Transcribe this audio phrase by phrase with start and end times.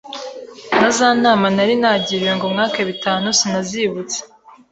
[0.79, 4.19] na za nama nari nagiriwe ngo mwake bitanu sinazibutse,